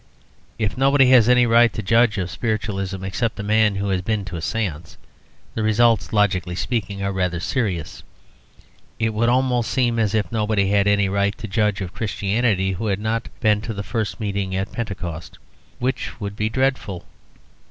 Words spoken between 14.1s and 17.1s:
meeting at Pentecost. Which would be dreadful.